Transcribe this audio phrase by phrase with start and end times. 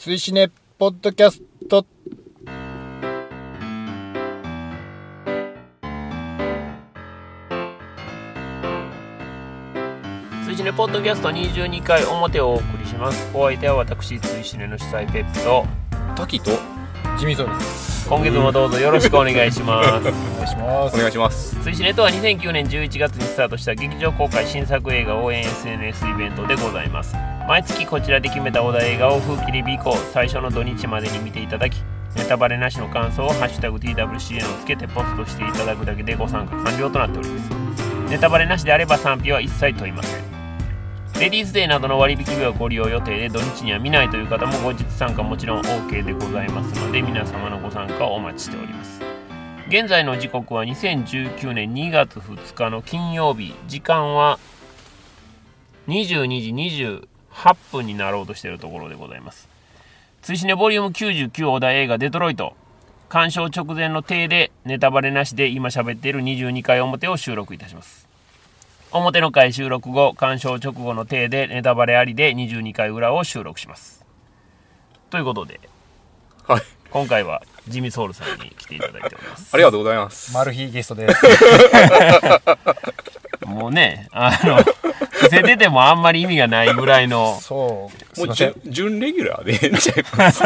[0.00, 1.84] 追試ねポッドキャスト。
[10.46, 13.28] 追試ねポッドキャスト22回表をお送りします。
[13.34, 15.66] お相手は私追試ねの主催ペップと。
[16.16, 16.52] 滝と
[17.18, 18.08] ジミーソウです。
[18.08, 20.08] 今月もどうぞよろしくお願いします。
[20.08, 20.96] お願いします。
[20.96, 21.56] お願いします。
[21.62, 27.14] 追試ねとは2009年11月にスタートした劇場公開新作映画応援 SNS イベントでございます
[27.50, 31.82] 毎月こちらで決めたお題映画を風切り日以降最初の土日までに見ていただき
[32.14, 37.50] ネタバレなしの感想を「ハッシュタグ #TWCN」をつけてポストしていただくだけでご参加完了となっております。
[38.08, 40.22] ネタバレなしであれば賛否は一切問いません。
[41.18, 49.02] レディースデーなどの割引日はご利用予定で土日には見ないという方も後日参加もちろん OK でございますので皆様のご参加をお待ちしております。
[49.66, 53.56] 現在の時刻は2019年2月2日の金曜日。
[53.66, 54.38] 時間は
[55.88, 59.48] 22時28分になろうとしているところでございます。
[60.22, 62.54] 追試ねボリューム99お題映画デトロイト。
[63.08, 68.08] 鑑賞直前の体でネタバレなしで今喋っている22回表を収録いたします。
[68.92, 74.04] 表の回収録後鑑賞直後の体でネタバレありで22回裏を収録します。
[75.10, 75.60] ということで
[76.46, 76.62] はい。
[76.90, 79.50] 今回はジミソウルさんに来ていただいております。
[79.54, 80.34] ありがとうございます。
[80.34, 81.26] マル秘ゲストです
[83.50, 84.56] もうねあの
[85.20, 87.38] 伏せててもあんまり意味がないぐらいの。
[87.40, 88.26] そう。
[88.26, 89.52] もう準準レギュラーで。
[89.52, 90.42] ええんちゃいます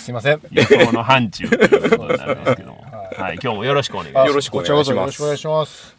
[0.00, 0.40] すいません。
[0.50, 1.48] 予想の範疇。
[1.48, 2.84] ということになるんですけども、
[3.16, 4.28] はい、今日もよろしくお願いします。
[4.28, 4.84] よろしくお願いします。
[4.84, 5.96] こちらこそよろしくお願いします。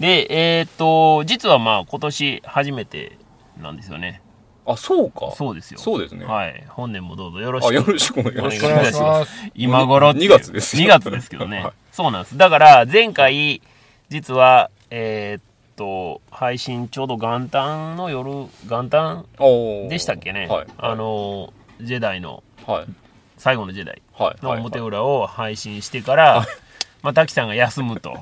[0.00, 3.18] でえーっと実はまあ今年初めて
[3.60, 4.22] なんですよね。
[4.66, 5.32] あそうか。
[5.36, 5.78] そうですよ。
[5.78, 6.24] そうですね。
[6.24, 6.64] はい。
[6.68, 7.70] 本年もどうぞよろしく。
[7.70, 9.32] あよろしくお願いしお願いしお願いします。
[9.54, 10.30] 今頃っていう。
[10.30, 10.86] 2月ですよ。
[10.86, 11.72] 2月ですけどね、 はい。
[11.92, 12.36] そうなんです。
[12.36, 13.62] だから前回
[14.10, 15.42] 実はえーっ
[15.76, 18.30] と配信ちょうど元旦の夜
[18.68, 19.24] 元旦
[19.88, 20.66] でしたっけね、はい。
[20.76, 22.84] あのジェダイのはい。
[23.38, 24.44] 最後のジェダイはい。
[24.44, 26.46] の表裏を配信してから、
[27.02, 28.14] まあ、滝さんが休むと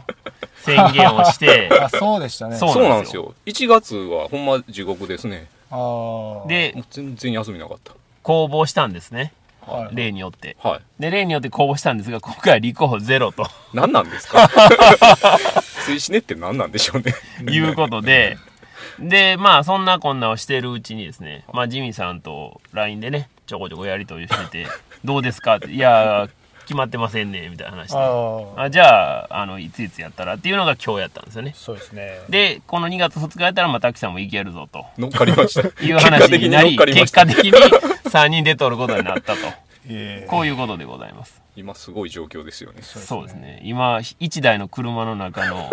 [0.59, 2.57] 宣言をして あそうでしたね。
[2.57, 3.35] そうなんですよ。
[3.47, 5.49] 1月はほんま地獄ですね。
[5.71, 6.47] あー。
[6.47, 7.93] で全然休みなかった。
[8.23, 9.33] 公募したんですね
[9.69, 10.57] はい例によって。
[10.63, 10.81] はい。
[11.03, 13.47] で例によって公募したんですが今回は立候補ゼロと。
[13.73, 14.49] 何なんですか？
[15.85, 17.15] 追試ねって何なんでしょうね。
[17.53, 18.37] いうことで、
[18.99, 24.67] で、まあ、そんなこんなをしてるうちにですね、まあ、ジミーさんと LINE でね、ちょこちょこやりとりしてて、
[25.05, 25.57] どうですか？
[25.57, 26.29] って、いや、
[26.63, 27.97] 決まってませんね、みたいな話で。
[28.57, 31.55] あじゃあ、あの、いついつやったらっていうのが今日やったんですよね。
[31.57, 32.19] そうですね。
[32.29, 34.85] で、この2月2日やったら、まあ、滝さんも行けるぞと。
[34.99, 35.67] 乗っかりました。
[35.83, 37.53] いう話になり、結果的に
[38.09, 39.39] 乗っかりました結果的に3人で取ることになったと。
[39.91, 41.41] えこういうことでございます。
[41.57, 42.83] 今すごい状況ですよね。
[42.83, 43.61] そうですね。
[43.65, 45.71] 今、1台の車の中の、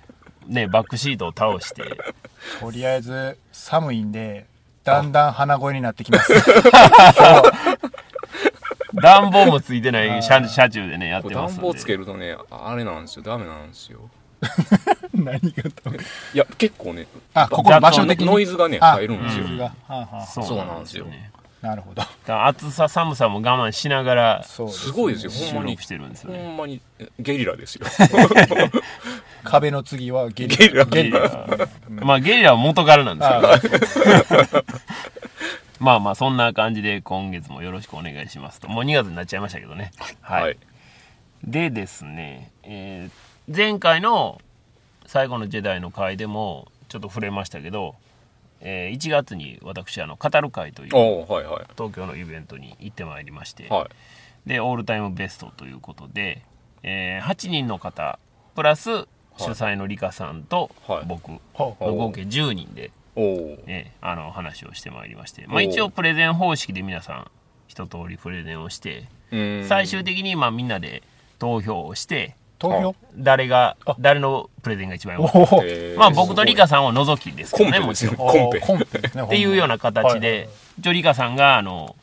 [0.46, 1.82] ね、バックシートを倒して、
[2.60, 4.46] とりあえず寒いんで
[4.84, 6.32] だんだん鼻声になってきます。
[8.94, 13.22] 暖房もついてない車車中でねやってます暖房つけるとねあれなんですよ。
[13.22, 14.08] ダメなんですよ。
[15.12, 15.90] 何がと
[16.32, 18.26] いや結構ねあここ場所的に？
[18.26, 19.46] ノイズがねあ入るんですよ。
[20.46, 21.96] そうなんですよねなるほど。
[21.96, 25.30] だから暑さ寒さも我慢しながらすすごいですよ。
[25.30, 26.38] 収ほんまに録してるんですよね。
[26.44, 27.86] ほんまにえゲリラですよ。
[29.44, 30.84] 壁の次はゲリゲリラ。
[30.84, 31.46] ゲリラ。
[31.88, 33.48] まあゲリラは元からなんですけど。
[33.48, 34.64] あー。
[35.80, 38.68] まあまあそんな感じで今月もよろしくお願いしますと。
[38.68, 39.92] もう2月になっちゃいましたけどね。
[40.20, 40.56] はい、はい。
[41.44, 44.42] でですね、えー前回の
[45.06, 47.94] 最後のジェダイの回でもちょっと触れましたけど、
[48.60, 51.66] えー1月に私あの語る会というおーはいはい。
[51.76, 54.48] 東京のイベントに行ってまいりまして、はい。
[54.48, 56.42] でオールタイムベストということで、
[56.82, 58.18] えー8人の方
[58.54, 58.90] プラス
[59.36, 61.06] 主催のリカさんとはい。
[61.06, 61.40] 僕の
[61.78, 67.30] 合計10人で、おおえーあの話をしてまいりまして、まあ、一応プレゼン方式で皆さん
[67.68, 71.02] 一通りプレゼンをしてー最終的にまあみんなで
[71.38, 75.28] 投票をして投票誰が誰のプレゼンが一番良か。
[75.28, 78.16] ったまあ僕とリカさんを除きですけどねもちろん。
[78.16, 78.60] コンペ。
[78.60, 80.48] コンペっていうような形はいで、
[80.78, 81.96] 一応リカさんがあの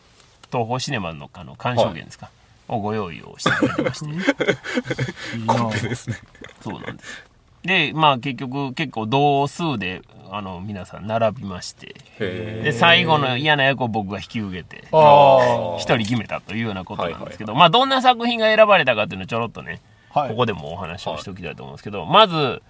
[0.51, 2.29] 東宝シネマのあの鑑賞券ですか、
[2.67, 4.05] をご用意をしてくれてまして。
[5.45, 6.17] コンペですね。
[6.61, 7.23] そうなんです。
[7.63, 10.01] でまあ結局結構同数で
[10.31, 11.95] あの皆さん並びまして。
[12.19, 20.29] へで最後の嫌な役を僕が引き受けてあ一人決めたというようなことなんですけど、まあどんな作品が選ばれたかっていうのをちょろっとね、あはい。
[20.29, 22.61] ここでもお話をしておきたいと思うんですけど、まず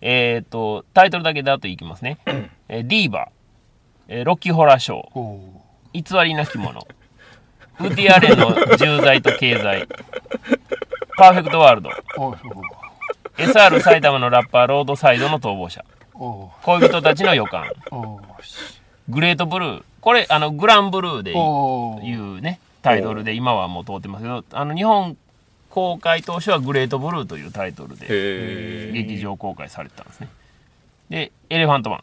[0.00, 2.18] えっ、とタイトルだけだといきますね
[2.68, 3.28] 「えーディーバ」
[4.08, 5.40] えーロッキーホラーショー」お
[5.92, 6.86] 偽りなきもの
[7.80, 9.86] ウッディ・アレンの重罪と経済
[11.16, 11.90] パーフェクトワールド。
[13.36, 15.84] SR 埼玉のラッパーロードサイドの逃亡者。
[16.14, 17.66] お恋人たちの予感。
[17.90, 18.20] お
[19.08, 19.82] グレートブルー。
[20.00, 21.32] これあのグランブルーで
[22.06, 25.16] いうねタイトルで今はもう通ってますけどあの日本
[25.70, 30.28] 公開当初はグレートブルーというタイトルで劇場公開されてたんですね。
[31.10, 32.02] でエレファントマン。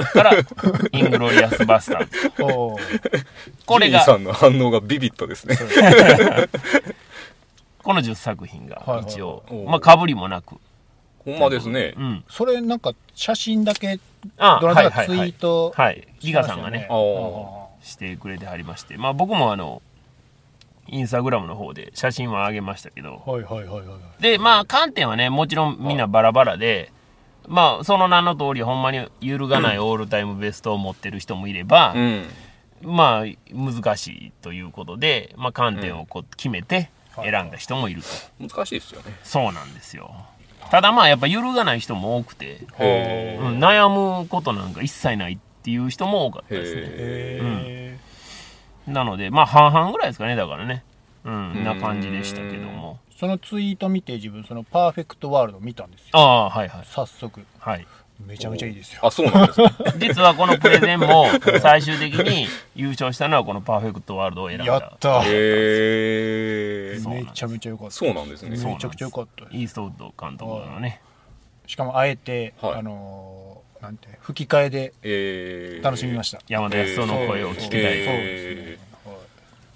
[0.00, 0.32] から
[0.92, 2.30] イングロリアスバスターズ。
[3.66, 5.56] これがさんの反応がビビットですね。
[7.82, 9.56] この10作品が一応、はい。
[9.56, 10.56] はいまあかぶりもなく。
[11.24, 11.94] ほんまですね。
[11.96, 12.24] うん。
[12.28, 13.98] それなんか写真だけ
[14.38, 16.06] あどなたかツイートはい。
[16.22, 16.88] リガさんがね。
[17.82, 18.96] してくれてはりまして。
[18.96, 19.82] まあ僕もあの
[20.90, 23.22] インスタグラムの方で写真は上げましたけど。
[23.24, 24.22] はいはいはいはいはい。
[24.22, 26.92] でまあ観点はねもちろんみんなバラバラで
[27.46, 32.24] まあその名の通りほんまに揺るがないオールタイムベストを持ってる人もいれば、うん。
[32.82, 38.08] まあ難しいということで、まあ、観点をこう決めて選んだ人もいると、
[38.48, 39.14] 難しいですよね。
[39.22, 40.14] そうなんですよ。
[40.70, 46.82] ただまあやっぱ揺るがない人も多くて、へうん悩むことなんか一切ないっていう人も多かったですね。
[46.84, 47.89] へ
[48.86, 50.84] なのでまあ半々ぐらいですかねだからね。
[51.24, 52.98] うんんな感じでしたけども。
[53.14, 56.08] ーそのツイート見て自分そのパーフェクトワールド見たんですよ。
[56.12, 56.84] ああはいはい。
[56.86, 57.44] 早速。
[57.58, 57.86] はい。
[58.26, 59.00] めちゃめちゃいいですよ。
[59.02, 61.26] あそうなんですね実はこのプレゼンも
[61.60, 64.66] 最終的に優勝したのはこのパーフェクトワールドを選んだ。
[64.66, 67.92] やったへえそうめちゃめちゃ良かった。
[67.92, 68.50] そうなんですね。
[68.50, 71.00] めちゃくちゃ良かったイーストウッド監督のね。
[71.66, 72.74] しかもあえて、はい。
[72.78, 75.84] あのーなんて吹き替えでえー。
[75.84, 78.70] 楽しみました、山田康夫の声を聞きたい、そうですえね。
[78.70, 78.90] はい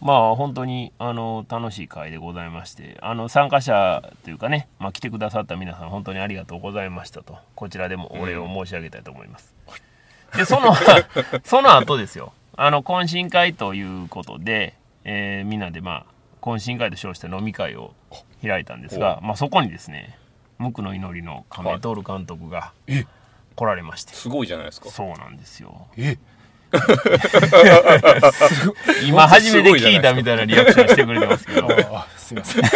[0.04, 9.54] まあ本当にあの楽しい会でございましてあの参加者というかね、まあ、来てくださった皆さん本当にありがとうございましたとこちらでもお礼を申し上げたいと思います、
[10.36, 10.74] でその
[11.42, 12.34] その後ですよ。
[12.56, 14.74] あの懇親会ということで、
[15.04, 17.94] えーみんなでまあ懇親会と称して飲み会を
[18.42, 20.18] 開いたんですが、まあ、そこにですね
[20.58, 23.06] 無垢の祈りの亀徹監督がえ
[23.56, 24.90] 来られまして、すごいじゃないですか。
[24.90, 25.86] そうなんですよ。
[25.96, 26.18] え？
[29.06, 31.68] 今初めて聞いたみたいなリアクションしてくれてますけど。
[31.96, 32.64] あすいません。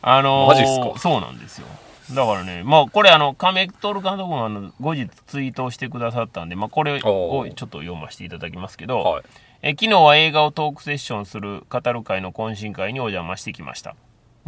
[0.00, 0.98] あのーマジっすか？
[0.98, 1.66] そうなんですよ。
[2.12, 9.24] だからね、まあこれあの、亀徹監督もあの後日ツイートをしてくださったんで、まあこれをちょっと読ませていただきますけど、はい。
[9.60, 13.94] え昨日は映画をトークセッションする語る会の懇親会にお邪魔してきました。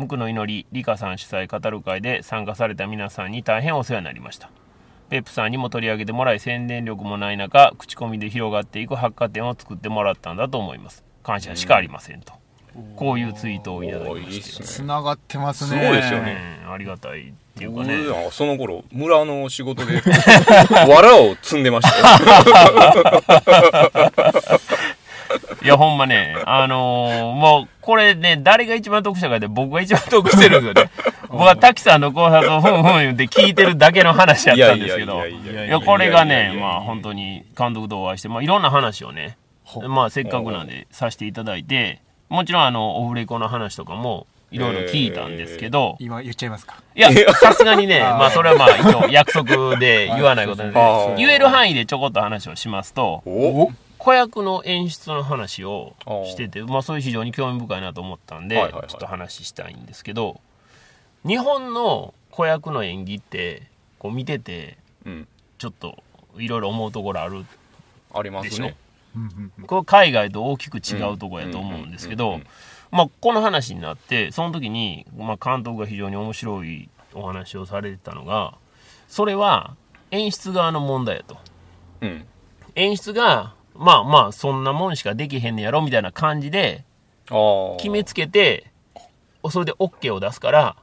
[0.01, 4.51] 無垢の祈り、リカさん主催語る会で参加された皆さんに大変お世話になりました。
[5.11, 11.05] ペップさんにも取り上げてもらい宣伝力もない中、口コミで広がっていく百貨店を作ってもらったんだと思います。
[11.23, 12.33] 感謝しかありませんと。
[12.97, 17.97] こういうツイートをいただきおましてーいいっすねつながってますねすごいですよねうんありがたいっていうかね。
[18.31, 20.01] その頃村の仕事で
[20.71, 22.05] 藁を積んでましたよ
[24.57, 24.61] い
[25.71, 30.91] や、ほんまね、あのーもう、これね、誰が一番得したかで僕が一番得してるんですよね。
[31.31, 39.37] 僕は滝さんの考察をふんふん言って聞いてるだけの話やったんですけど、いやこれがね、まあ本当に監督とお会いして、まあいろんな話をね、
[39.89, 46.77] まあせっかくなんでさせていただいて、もちろんあの、オフレコの話とかもいろいろ聞いたんですけど、今言っちゃいますか。
[46.97, 53.71] いや、さすがにね、 まあそれはまあ一応約束で言わないことなんで言える範囲でちょこっと話をしますと、お
[54.01, 55.95] 子役の演出の話を
[56.25, 58.89] してて、まあ、そういう非常に興味深いなと思ったんで、はいはいはい。
[58.89, 60.41] ちょっと話したいんですけど
[61.27, 63.65] 日本の子役の演技って
[63.99, 65.29] こう見ててうん。
[65.59, 65.99] ちょっと
[66.39, 67.45] いろいろ思うところある
[68.15, 68.75] ありますね。
[69.15, 72.41] うんうんこれ海外と大きく違うところやと思うんですけど
[72.91, 78.55] まあこの話になってその時に、まあ、監督が非常に面白いお話をされてたのが
[79.09, 79.75] それは
[80.13, 81.37] 演出側の問題やと。
[82.01, 82.25] うん。
[82.77, 86.85] 演出がまあまあそんなもんしかできへんねやろみたいな感じで
[87.79, 88.67] 決めつけて
[89.51, 90.77] それで OK を出すから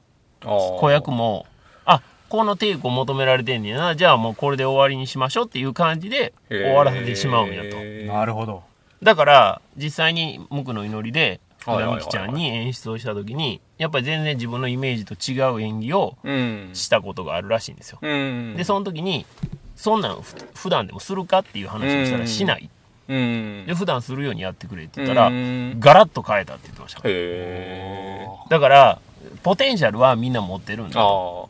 [0.43, 1.45] 子子役も
[1.85, 7.77] あこのテイクを求められてんねやなじゃあもうこれで終わりにしましょうっていう感じで終わらせてしまうんやと。
[8.11, 8.63] なるほど。
[9.03, 16.69] だから実際に無垢の祈りで福田美紀ちゃんに演出をした時にやっぱり全然自分のイメージと違う演技をうん。
[16.73, 17.99] したことがあるらしいんですよ。
[18.01, 18.55] うん。
[18.57, 19.27] でその時に
[19.75, 22.69] そんなんふ普段でもするかっていう話をしたらしない
[23.07, 23.65] うん。
[23.67, 25.79] で普段するようにやってくれって言ったらうん。
[25.79, 28.99] ガラッと変えたって言ってましただから
[29.43, 31.01] ポテンシャルはみんな持ってるんだ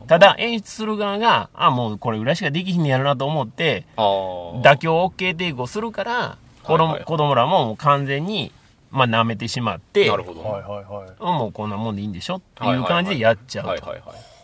[0.06, 8.52] ただ演出する側があもうこれぐらいしかできひんねやろなと思って妥協 OK テイクをするから子供,、はいはい子供らももう完全に
[8.90, 10.42] まあ舐めてしまってなるほど。
[10.42, 11.22] はいはいはい。
[11.22, 14.38] もうこんなもんでいいんでしょっていう感じでやっちゃうと、はいはいはい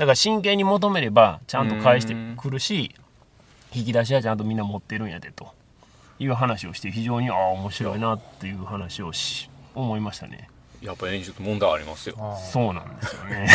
[0.00, 2.94] だから真剣に求めればちゃんと返してくるし
[3.74, 5.52] 引き出しはちゃんとみんな持ってるんやでと
[6.20, 10.48] いう話をして非常にああ面白いなっていう話をし思いましたね。
[10.82, 12.16] やっぱ演出問題ありますよ。
[12.52, 13.48] そうなんですよね。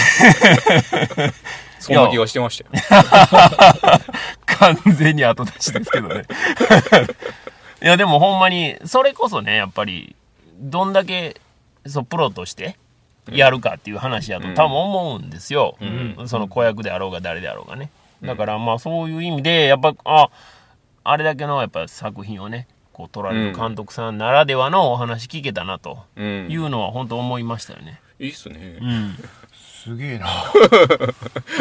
[1.80, 4.00] そんな気がしてましたよ。
[4.46, 6.24] 完全に後出しですけどね。
[7.82, 10.16] いや、でもほんまに、それこそね、やっぱり、
[10.60, 11.40] どんだけ、
[11.86, 12.78] そう、プロとして、
[13.32, 15.78] やるかっていう話やと多分思うんですよ。
[16.28, 17.90] その子役であろうが誰であろうがね。
[18.24, 20.30] だからまあそういう意味で、やっぱ、あ、
[21.06, 26.48] あれだけのやっぱ作品をね、こう撮られる監督さんならではのお話聞けたなとうん。
[26.50, 28.02] いうのは本当思いましたよね。
[28.20, 28.80] いいっすね。
[28.82, 29.16] うん。
[29.54, 30.26] すげえな。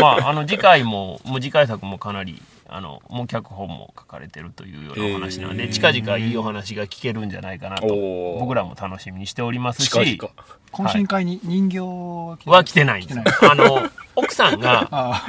[0.00, 7.86] まあ、あの次回も、もう次回作もかなり、あの、もう脚本も書かれてるというようなお話なんで、えー近々いいお話が聞けるんじゃないかなと、
[8.38, 10.34] 僕らも楽しみにしておりますし、近々。
[10.72, 13.20] 懇親会に人形は来ては来てないんです
[13.50, 15.22] あの、奥さんが、 あ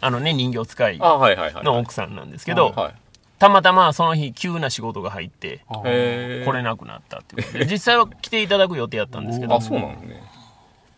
[0.00, 0.98] あのね、人形使い。
[0.98, 2.94] の奥さんなんですけど、はい。
[3.38, 10.22] たまたまその日急な仕事が入って、来れなくなったっていうことで、実際は来ていただく予定やったんですけどあ、、そうなのね。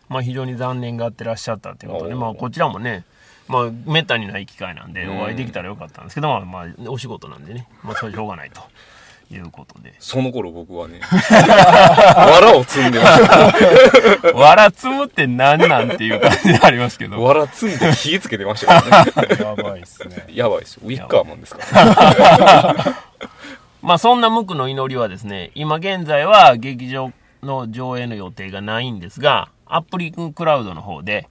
[0.07, 3.03] まあ非常に残念がってらっしゃったっていうことで、まあこちらもね、
[3.47, 8.61] まあめったにない機会なんでうんお会いできたらよかったんですけど、まあまあお仕事なんでね、まあそれしょうがないと
[9.31, 9.93] いうことで。
[9.99, 14.33] その頃僕はね、 藁を積んでました。
[14.33, 17.21] わらつむって何なんていう感じでありますけど。
[17.21, 19.11] 藁積んで火つけてましたからね。
[19.39, 20.25] やばいっすね。
[20.29, 20.81] やばいですよ。
[20.85, 22.95] ウィッカーマンですから、ね。
[23.81, 27.11] まあそんな無垢の祈りはですね、今現在は劇場
[27.43, 31.27] の上映の予定がないんですが、アップリンククラウドの方で、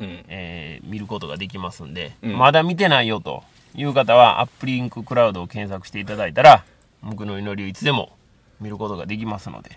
[0.00, 0.24] うん。
[0.28, 3.44] えー見ることができますんで、うんまだ見てないよと
[3.74, 6.64] いう方はアップリンククラウドを検索していただいたら
[7.02, 8.16] 無垢の祈りをいつでも
[8.60, 9.70] 見ることができますので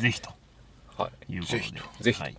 [0.00, 0.30] ぜひと。
[0.96, 1.34] はい。
[1.34, 1.60] いうことで。
[2.00, 2.36] ぜひはい、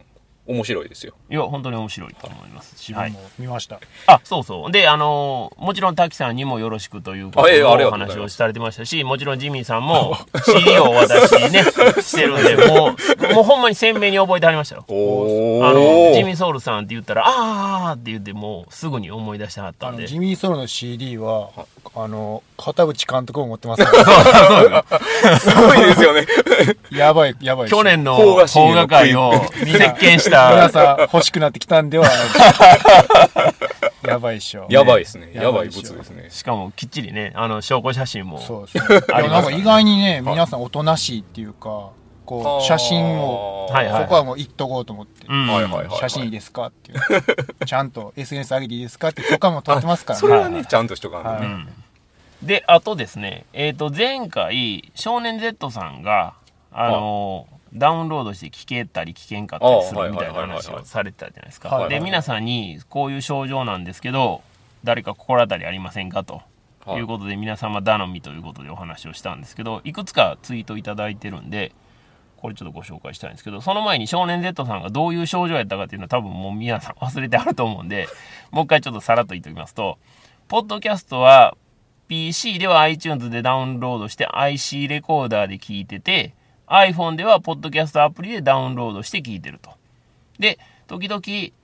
[0.49, 1.13] 面白いですよ。
[1.29, 3.79] いや本当に面白いと思いますし、はい、自分も見ました。
[4.07, 11.63] あそうそうであのーもちろん滝さんにもよろしくということあええありのお話をされてましたしもちろんジミーさんも CD をお渡しね
[12.01, 12.95] してるんでも
[13.31, 16.33] うもうほんまに鮮明に覚えてはりましたよおあのジミー。
[16.33, 21.49] ーソウルさんって言ったらあーって言ってもうすぐに思い出してはったんでジミー・ソロの CD は、
[21.95, 24.85] あの、片渕監督も持ってますから。
[25.39, 26.25] すごいですよね。
[26.91, 27.69] やばい、やばい。
[27.69, 32.07] 去年の邦画界を席巻した皆さん欲しくなってきたんでは、
[34.05, 34.67] やばいっしょ。
[34.69, 35.31] やばいですね。
[35.33, 36.27] ややばい物ですね。
[36.29, 38.99] しかもきっちりねあの証拠写真もそうですね。
[39.29, 41.91] なんか意外にね、皆さんおとなしいっていうか、
[42.25, 43.73] こう、写真を、そ
[44.07, 45.25] こはもう言っとこうと思って。
[45.27, 45.99] うんはいはいはい。
[45.99, 47.65] 写真いいですかっていう。
[47.65, 51.47] ちゃんと SNS 上げていいですかって許可も取ってますからそれはね、ちゃんとしとかんとはいね。
[51.47, 51.69] うん
[52.43, 56.35] であとですねえっ、と前回少年 Z さんが
[56.71, 64.41] あのダウンロードして聞けたり聞けんかったりすあるみたいな話をされてたじゃないですか、で皆さんにこういう症状なんですけど
[64.83, 66.41] 誰か心当たりありませんかと。
[66.85, 66.99] はい。
[66.99, 71.73] いうことで皆様頼みということでお話をしたんですけどいくつかツイートいただいてるんで
[72.37, 78.07] これちょっとご紹介したいんですけどその前に少年 Z さんがどういう症状やったかっていうのは多分もう皆さん忘れてあると思うんで
[78.51, 79.97] もう一回ちょっとさらっと言っておきますと
[80.47, 81.55] ポッドキャストは
[82.07, 86.33] PC では iTunes でダウンロードして IC レコーダーで聞いてて
[86.69, 89.71] iPhone ではポッドキャストアプリでダウンロードして聞いてると。
[90.37, 91.21] で、時々、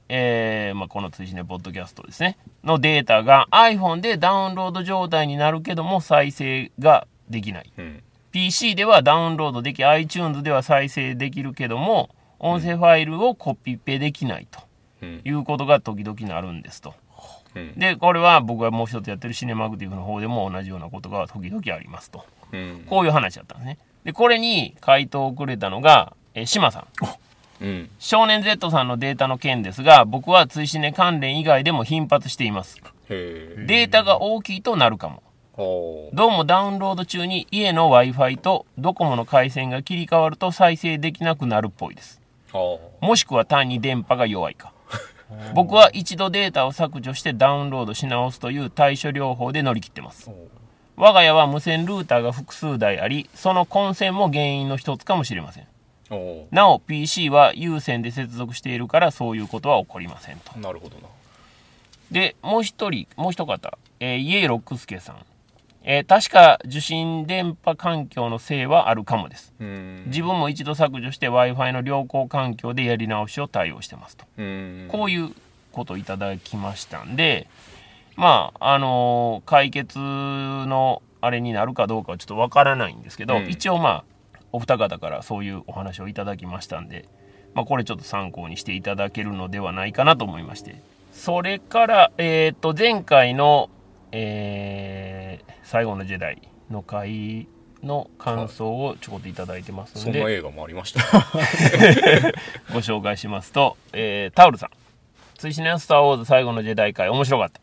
[0.10, 7.72] えーまあ、この通信でポッドキャストですね、のデータが iPhone でダウンロード状態になるけども再生ができない。
[7.78, 8.04] うん。
[8.32, 12.10] PC ではダウンロードでき、iTunes では再生できるけども、
[12.40, 14.60] 音声ファイルをコピペできないと
[15.02, 15.22] うん。
[15.24, 16.94] いうことが時々なるんですと。
[17.56, 17.74] うん。
[17.80, 22.26] で、これは僕がもう一つやってるシネマグティブの方でも同じようなことが時々ありますと。
[22.52, 22.86] うん。
[22.90, 23.78] こういう話だったんですね。
[24.06, 26.88] で、これに回答をくれたのが、えー、島さん。
[27.62, 27.90] うん。
[28.00, 32.78] 少年 Z さんのデータの件ですが、僕は追試ね関連以外でも頻発しています。
[33.10, 35.24] データが大きいとなるかも。
[35.58, 42.22] どうもダウンロード中に家の Wi-Fi とドコモの回線が切り替わると再生できなくなるっぽいです。
[43.02, 44.74] もしくは単に電波が弱いか。
[45.56, 50.30] 僕は一度データを削除してダウンロードし直すという対処療法で乗り切ってます。
[50.98, 55.68] 我が家は無線ルーターが複数台あり、その混線も原因の一つかもしれません。
[56.52, 60.58] なお PC は有線で接続しているからそういうことは起こりませんと。
[60.60, 61.08] なるほどな。
[62.12, 65.18] で、もう一人、もう一方、えー、イエロックスケさん。
[65.88, 69.54] えー確か受信電波環境のせいはあるかもです。
[69.60, 70.04] うん。
[70.08, 74.26] 自分も一度削除して Wi-Fi の良好環境でやり直しを対応してますと。
[74.38, 74.88] うん。
[74.92, 75.30] こういう
[75.72, 77.48] ことをいただきましたんで、
[78.16, 87.08] まあ、あのー解決のあれになるかどうかはちょっとわからないんですけど、うん一応まあ、お二方からそういうお話をいただきましたんで、
[87.54, 90.82] まあ、これちょっと参考にしていただけるのではないかなと思いまして。
[91.12, 93.70] それから、えっ、と、前回の、
[94.12, 97.48] えー最後のジェダイの回
[97.82, 101.02] の感想をちょこっといただいてますんで、そんな映画もありました。
[102.72, 104.70] ご紹介しますと、えータオルさん。
[105.38, 107.60] 追試のスター・ウォーズ最後のジェダイ会面白かった。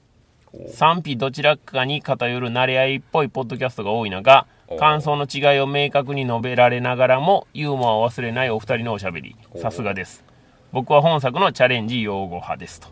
[0.68, 9.36] 賛否どちらかに偏る慣れ合いっぽいポッドキャストが多い中お感想の違いを明確に述べられながらもユーモアを忘れないお二人のおしゃべり。
[9.50, 10.24] おさすがです。
[10.72, 12.80] 僕は本作のチャレンジ用語派です。
[12.80, 12.88] と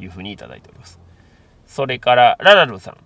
[0.00, 0.98] いうふうにいただいております。
[1.66, 2.96] それからララルさん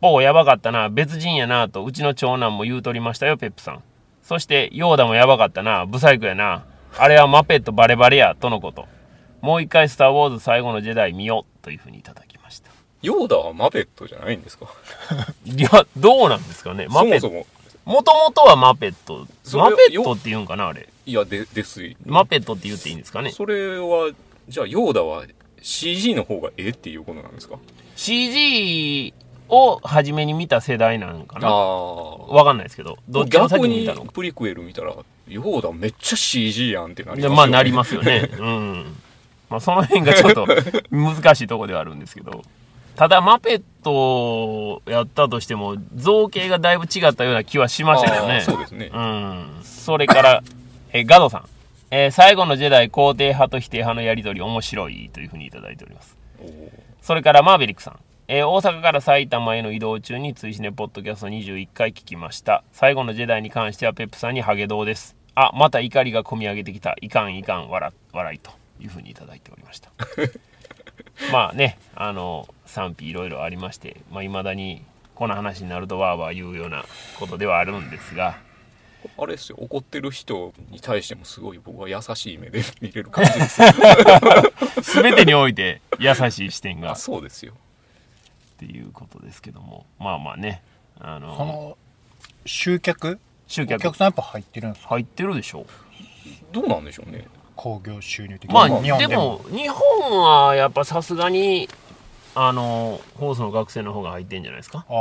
[0.00, 0.88] 某やばかったな。
[0.88, 3.82] 別人やなとうちの長男も言うとりましたよペップさん。
[4.22, 5.84] そしてヨーダもやばかったな。
[5.86, 6.64] ブサイクやな。
[6.96, 8.36] あれはマペットバレバレや。
[8.38, 8.86] とのこと。
[9.42, 11.62] もう一回「スター・ウォーズ最後のジェダイ」見よう。
[11.62, 12.31] というふうにいただき
[13.02, 14.66] ヨーダはマペットじゃないんですか？
[15.44, 16.86] いやどうなんですかね。
[16.88, 17.20] マペット。
[17.22, 17.46] そも
[17.84, 17.94] そも。
[17.96, 19.26] もともとはマペット。
[19.42, 20.88] それマペットって言うんかなあれ。
[21.04, 23.32] いやでですいマペットって言っていいんですかね。
[23.32, 24.10] それは
[24.48, 25.24] じゃあヨーダは
[25.60, 27.56] CG の方がええっていうことなんですか
[27.96, 29.14] ？CG
[29.48, 31.48] を初めに見た世代なんかな。
[31.48, 32.98] ああわかんないですけど。
[33.08, 34.12] どっちを先逆にに見たのか。
[34.12, 34.94] プリクエル見たら
[35.28, 38.30] ヨーダめっちゃ CG やんってなりますよ、ね、でまあなりますよね。
[38.38, 38.96] うん。
[39.50, 40.46] まあその辺がちょっと
[40.90, 42.42] 難しいとこではあるんですけど
[43.02, 48.92] ただマペットをやったとしても造形がだいぶ違ったような気はしましたけどあねーそうですね。
[48.94, 49.48] うん。
[49.64, 50.44] それから
[50.92, 51.44] えガドさん、
[51.90, 56.16] えー最後のジェダイ肯定派と否定派のやり取り面白いというふうにいただいております。
[57.02, 62.62] それからマーベリックさん、えー大阪から埼玉への移動中に追試ねポッドキャスト21回聞きました。
[62.72, 65.16] 最後のジェダイに関してはペップさんにハゲ道です。
[65.34, 66.94] あまた怒りが込み上げてきた。
[67.00, 69.90] いかんいかん笑笑いというふうにいただいておりました
[71.32, 74.82] まあねあの賛否いろいろありましてまあ、未だに
[75.14, 76.84] この話になるとわーわー言うような
[77.20, 78.38] ことではあるんですが
[79.18, 83.68] あれですよ怒ってる人に対してもすごい僕は優しい目で見れる感じですよ。
[85.02, 87.52] 全てにおいて優しい視点があそうですよ。
[87.52, 90.62] っていうことですけどもまあまあね
[91.00, 91.78] あのこの
[92.46, 93.18] 集客？
[93.48, 93.80] 集客。
[93.80, 94.88] お客さんやっぱ入ってるんですか？
[94.90, 95.66] 入ってるでしょ
[96.52, 99.40] どうなんでしょうね興行収入的にまあ日本でも。
[99.50, 101.68] 日本はやっぱさすがに
[102.34, 104.86] あのホースの学生の方が入ってんじゃないですか。
[104.88, 104.92] あ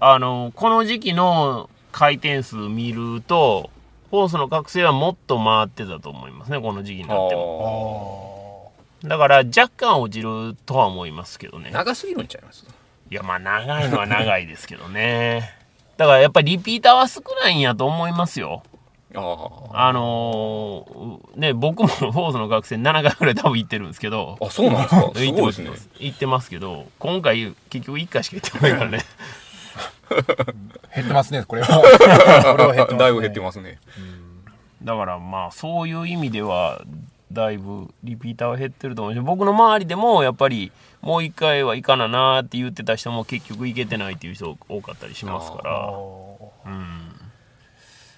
[0.00, 3.70] あのこの時期の回転数見ると
[4.10, 8.72] ホースの学生はもっと回ってたと思いますねこの時期になっても。
[9.04, 11.70] あだから若干落ちるとは思いますけどね。
[11.70, 12.66] 長すぎるんちゃいます？
[13.10, 15.54] いやまあ長いのは長いですけどね。
[15.96, 18.62] だからやっぱりリピーターは少ないんやと思いますよ
[19.14, 19.20] あ
[19.72, 24.38] ああのーね僕もホースの学生7回ぐらい多分行ってるんですけど。
[24.40, 25.12] あそうなんですか？
[25.14, 25.70] す行ってごいですね。
[25.98, 29.00] 行ってますけど今回結局1回しか行ってないからね。
[30.94, 31.68] 減ってますねこれは。
[32.52, 33.78] これは減ってます、ね、だいぶ減ってますね。
[34.82, 36.82] だからまあそういう意味では
[37.32, 46.99] だいぶリピーターは減ってると思うし僕の周りでもやっぱりもう一回は行かななーって言ってた人も結局行けてないっていう人多かったりしますかあらー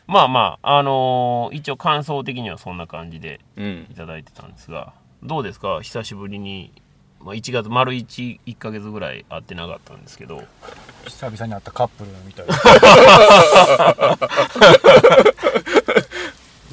[0.06, 3.86] まあまああのー一応感想的にはそんな感じでうん。
[3.90, 5.80] いただいてたんですがどうですか？
[5.82, 6.72] 久しぶりに、
[7.20, 10.42] まあ、1月丸11ヶ月ぐらい会ってなかったんですけど。
[11.06, 12.54] 久々に会ったカップルみたいな。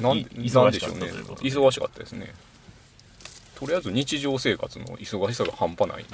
[0.00, 1.48] なん忙しかったということで。
[1.50, 2.32] 忙しかったですね
[3.60, 6.04] とりあえず日常生活の忙しさが半端ない。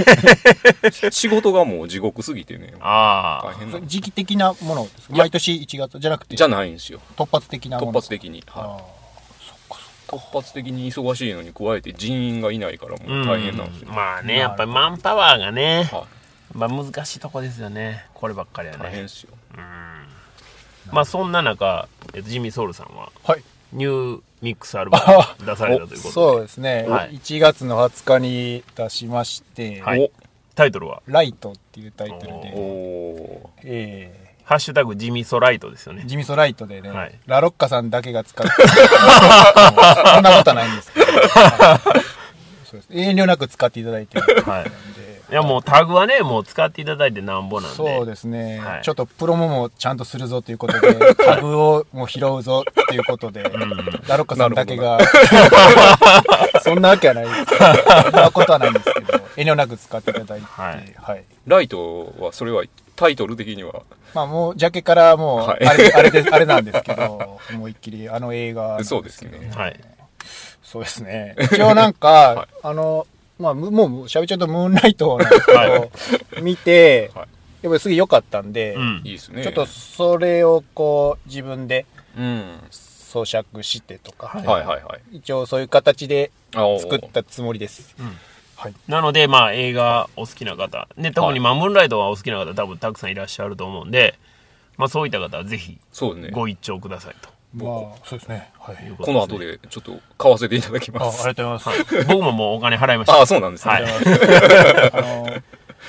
[1.12, 2.72] 仕事がもう地獄すぎてね。
[2.80, 5.14] ああ大変な時期的なものですか？
[5.14, 5.24] いや。
[5.24, 6.36] 毎年1月じゃなくて？
[6.36, 7.00] じゃないんですよ。
[7.16, 8.82] 突発的なも突の発的に、あはい、
[10.08, 13.94] 突発的に忙しいのに加えて人員がいないからもう大変なんですよ、うん。
[13.94, 16.06] まあねやっぱりマンパワーがね、は
[16.54, 18.06] まあ、難しいとこですよね。
[18.14, 19.34] こればっかりはい、大変ねですよ。
[20.90, 23.44] まあそんな中、えっと、ジミー・ソウルさんはーはい。
[23.72, 26.12] ニューミックスアルバム出されたということで。
[26.12, 27.12] そうですね、はい。
[27.14, 30.10] 1月の20日に出しまして「はい。
[30.54, 31.02] タイトルは？
[31.06, 36.02] ライト」っていうタイトルおで、おえ「ハッシュタグジミソライト」ですよね。
[36.04, 37.18] ー、ジミソライトでね、はい。
[37.26, 38.52] ラロッカさんだけが使って。
[40.14, 42.00] そんなことはないんですけど、 はい。
[42.64, 42.88] そうです。
[42.90, 44.24] 遠慮なく使っていただいてる。
[44.24, 44.64] んで、はい
[45.30, 47.76] いやもうタグはねもう使っていただいてなんぼなんで。
[47.76, 48.82] そうですね、はい。
[48.82, 53.42] ちょっとプロモもちゃんとするぞということで タグをもう拾うぞっていうことで、
[54.08, 54.98] ラロッカさんだけが
[56.62, 57.36] そんなわけはないです
[58.04, 61.20] そんなことはないんですけど遠慮なく使っていただいて、ははい。
[61.20, 62.64] いライトはそれは
[62.96, 63.82] タイトル的には？
[64.14, 65.66] まあもうジャケからもうはい。
[65.66, 69.50] あれ,、あれであれなんですけど 思いっきりあの映画なんそうですね。
[69.54, 69.80] はい。
[70.62, 71.34] そうですね。
[71.40, 72.48] 一応なんか、はい。
[72.62, 73.06] あの
[73.40, 75.88] まあむもう喋っちゃうとムーンライトなんですけど、は
[76.42, 77.28] 見て、はい。
[77.62, 79.02] やっぱりすごい良かったんで、うん。
[79.04, 79.42] いいですね。
[79.42, 82.60] ちょっとそれをこう自分でうん。
[82.70, 84.46] 咀嚼してとか、はい。
[84.46, 88.04] はいはい一応そういう形で作ったつもりです、ん。
[88.56, 88.74] はい。
[88.88, 94.18] なのでまあ映画お好きな方ね特にまあムーンライトはお好きな方多分たくさんいらっしゃると思うんで
[94.76, 95.78] まあそういった方はぜひ
[96.30, 97.68] ご一聴くださいとまあ。
[98.04, 98.50] そうですね。
[98.58, 98.76] はい。
[98.98, 102.04] この後でちょっと買わせていただきあありますがとうございます。
[102.06, 103.14] 僕ももうお金払いました。
[103.18, 103.84] ああそうなんですね、はい。
[103.84, 105.26] あの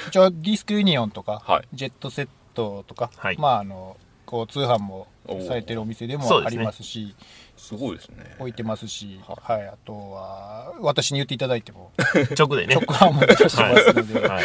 [0.08, 1.68] 一応ディスクユニオンとか、はい。
[1.74, 3.38] ジェットセットとか、はい。
[3.38, 5.08] まああのこう通販も
[5.48, 7.16] されてるお店でもありますし
[7.58, 8.36] すごいですね。
[8.40, 11.92] 置いてますし、ははい、あとは私に言っていただいても
[12.38, 12.76] 直でね。
[12.76, 14.44] 直販もいたしますので、はい。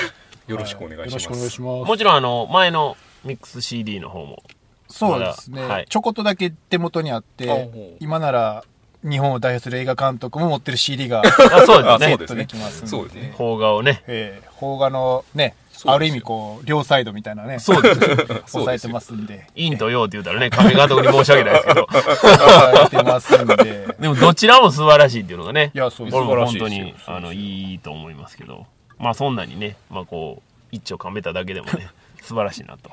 [0.48, 1.88] よろしくお願いします、よろしくお願いします。
[1.88, 4.42] もちろんあの前のミックス CD の方も
[4.88, 5.86] そうですね、はい。
[5.88, 8.64] ちょこっとだけ手元にあっあて今なら
[9.02, 11.80] 日本を代表する映画監督も持ってる CD が あそうですね。
[11.84, 12.40] あそうですね。
[12.40, 12.86] できますんで。
[12.88, 13.34] そうですね。
[13.36, 14.02] 邦画をね。
[14.06, 17.58] ええ邦画のねある意味こう両サイドみたいなね。
[17.58, 18.00] そうです
[18.46, 19.46] 抑 えてますんで。
[19.54, 21.86] 陰と陽って言うたらね亀監督に申し訳ないですけど。
[21.90, 23.86] 抑えてますんで。
[24.00, 26.18] でもどちらも素晴らしいっていうのがねいやそうです。
[26.18, 28.66] も本当にあのいいと思いますけど。
[28.98, 31.88] まあそんなにねまあこう一丁噛めただけでもね
[32.22, 32.90] 素晴らしいなと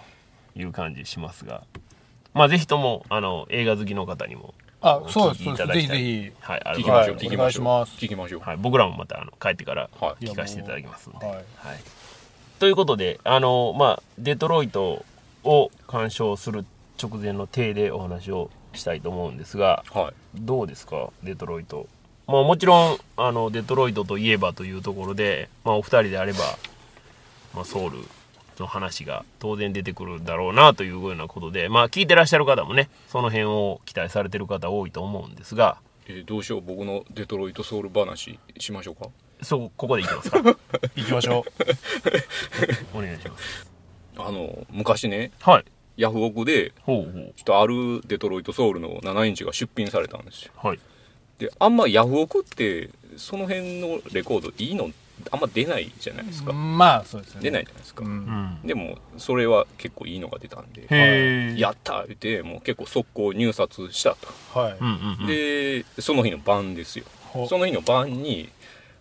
[0.56, 1.64] いう感じしますが。
[2.34, 7.36] まあぜひともあの映画好きの方にもあおそうですぜいただきたいひぜはいあの聞きましょう、きましょう。
[7.36, 7.96] お願いします。
[7.98, 8.42] 聞きましょう。
[8.42, 10.26] はい、僕らもまたあの帰ってからはい。
[10.26, 11.36] 聞かせていただきますので、はい。
[11.36, 11.46] はい。
[12.60, 15.06] ということであのまあデトロイト
[15.44, 16.66] を鑑賞する
[17.02, 20.14] 直前の体でお話をしたいと思うんですがはい。
[20.36, 21.10] どうですか？
[21.22, 21.88] デトロイト。
[22.26, 26.40] まあもちろんあのデトロイトといえばというところで、まあ、お二人であれば、
[27.54, 28.00] まあ、ソウル
[28.64, 35.78] の話が当然出てくるだろうなというようなことでまあ聞いてらっしゃる方もねその辺を期待されてる方多いと思うんですが。
[36.08, 39.10] えーどうしよう僕のデトロイトソウル話しましょうか？
[39.42, 40.42] そここでいきますか。
[40.96, 41.46] 行きましょ
[42.94, 43.68] お願いします。
[44.18, 45.66] あの昔ねはい。
[45.98, 47.34] ヤフオクでほうほう。
[47.36, 50.52] ちょっとあるデトロイトソウルの7インチが出品されたんですよ。
[50.58, 50.80] はい。
[51.40, 54.90] であんまヤフオクってその辺のレコードいいの？
[55.32, 57.42] あんま出ないじゃないですうかまあそうですね。
[57.42, 58.12] 出ないじゃないですか、うん。
[58.12, 58.68] うん。
[58.68, 64.76] でもそれは結構いいのが出たんでへえやったー言ってもう結構速攻入札したと、は
[65.24, 65.28] い。
[65.28, 67.06] でその日の晩ですよ。
[67.32, 68.50] ほその日の晩に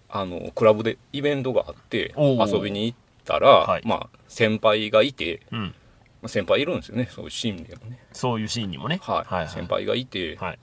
[0.08, 3.82] あのクラブでイベントがあって遊びに行ったら、はい。
[3.84, 5.60] まあ先輩がいて、うん。
[5.60, 7.08] まあ先輩いるんですよね。
[7.10, 9.00] そういうシーンでもね、そういうシーンにもね。
[9.02, 9.48] はいはい。
[9.48, 10.58] 先輩がいて、はい。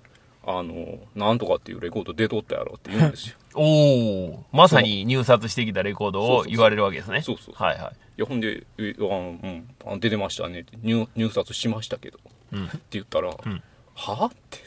[0.46, 7.22] あのなんとかっていうレコード出とったやろって言うんですよおおまさに入札してきたレコードを言われるわけですね。
[7.22, 7.92] そうそうはいはい。
[8.18, 12.20] いやほんで「えあのうんあ出てましたね」って入入札しましたけど」
[12.54, 12.66] うん。
[12.68, 13.64] って言ったら「ん。
[13.96, 14.60] はって。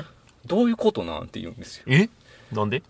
[0.46, 1.84] どういうことなん?」て言うんですよ。
[1.88, 2.08] え？
[2.52, 2.82] なんで？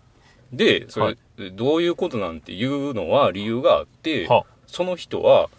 [0.51, 1.17] でそれ、はい。
[1.53, 5.49] どういうことなんていうのは理由があってはその人は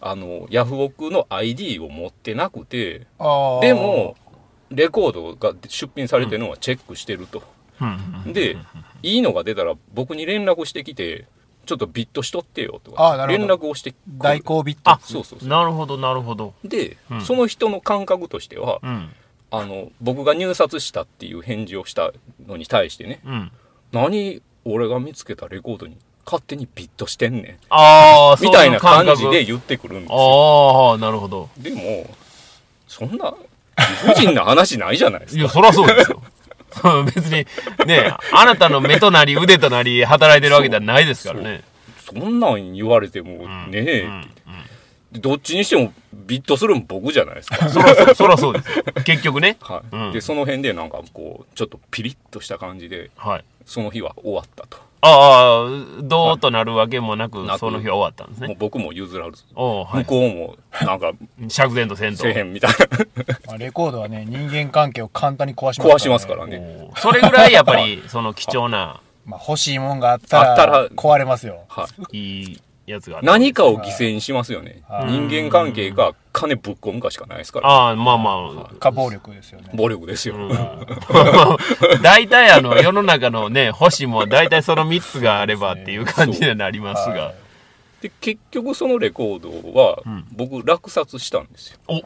[0.00, 3.00] あのヤフオクの ID を持ってなくて
[3.60, 4.16] でも
[4.70, 7.42] レコードが出品されてるのはチェックしてると、
[7.80, 8.32] うんうんうん。
[8.32, 8.56] で
[9.04, 11.26] いいのが出たら僕に連絡してきて
[11.66, 13.10] ちょっとビットしとってよとか。
[13.10, 13.48] あーなるほど。
[13.48, 14.00] 連絡をしてくる。
[14.18, 14.90] 代行ビット。
[14.90, 15.48] あそうそうそう。
[15.48, 16.54] なるほどなるほど。
[16.64, 17.20] で、うん。
[17.20, 19.10] その人の感覚としては、うん。
[19.50, 22.12] あの僕が入札したっていう返事をした
[22.46, 23.52] のに対してねうん。
[23.92, 27.58] 何俺が見つけたレコードに勝手にビットしてんねん。
[27.68, 30.90] ああみたいな感じで言ってくるんですよ。
[30.90, 31.50] ああなるほど。
[31.58, 32.14] でも
[32.88, 33.34] そんな
[34.06, 35.40] 理不尽な話ないじゃないですか。
[35.40, 36.22] いやそりゃそうですよ
[37.14, 37.46] 別に
[37.86, 41.62] ねあなたの目となり腕となり働いてるわけではないですからね。
[41.98, 44.30] そんなん言われてもうんねえ、うん。
[45.20, 47.68] どっちにしてもビットするん僕じゃないですか。
[47.70, 48.78] そらそうそらそうです。
[48.78, 49.56] よ結局ね。
[49.60, 50.12] はい、うん。
[50.12, 53.44] でその辺でなんかこうちょっとピリッとした感じではい。
[53.64, 58.48] その日は終わったとああどうとなるわけもなくその日は終わったんですね。
[58.48, 60.04] もう僕も譲らず、おおはい。
[60.04, 61.12] 向こうもなんか
[61.48, 62.22] 釈然とせんと。
[62.22, 62.76] せえへんみたいな。
[63.46, 66.90] まあレコードはね人間関係を簡単に壊しますから、ね、壊しますからね。
[66.96, 71.60] それぐらいやっぱりその貴重な まあ、欲しいもんがあったらあったら壊れますよ。
[71.68, 72.18] はい。
[72.18, 74.82] いいやつが何かを犠牲にしますよね。
[74.88, 75.12] はい。
[75.12, 77.68] 人間関係が金ぶっ込むかしかないですから。
[77.68, 78.74] ああまあまあ。
[78.74, 79.70] か暴力ですよね。
[79.74, 80.50] 暴力ですよ、うん。
[82.02, 87.14] 大体あの世の中のね 星も大体その3つがあればっていう感じになりますが。
[87.14, 87.34] はい。
[88.02, 90.24] で結局そのレコードはうん。
[90.32, 91.78] 僕落札したんですよ。
[91.88, 92.02] お。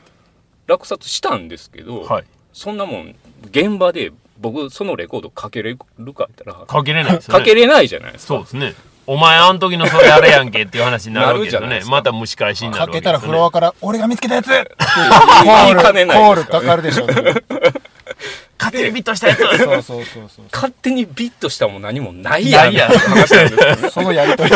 [0.68, 2.24] 落札したんですけど、はい。
[2.52, 3.14] そんなもん
[3.50, 7.40] 現場で僕そのレコードかけれるかって言ったらかけれないですよね。
[7.40, 8.34] かけれないじゃないですか。
[8.34, 8.74] そうですね
[9.10, 14.48] お前あん時のそれあれやんけっていう話になるわけですよねまた蒸し返しになるわかけたらフロアから俺が見つけたやつ。
[14.48, 15.94] コ言いか。
[15.94, 17.06] ねールコールないですかかかるでしょ。
[18.60, 19.38] 勝手にビットしたやつ。
[19.38, 20.44] そうそうそうそう。
[20.52, 22.66] 勝手にビットしたも何もないやん。
[22.66, 23.90] ないやん。
[23.90, 24.50] そのやりとり。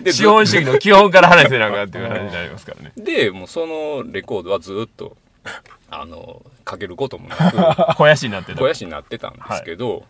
[0.00, 2.92] で 資本主義の基本から話せなあかんっていう話になりますからね。
[2.96, 5.18] でもうそのレコードはずっと
[5.90, 10.04] あのかけることもなく肥やしになってた肥やしになってたんですけど、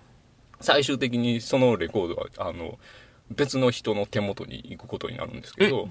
[0.60, 2.78] 最終的にそのレコードはあの
[3.30, 5.88] 別の人の手元に行くことになるんですけど。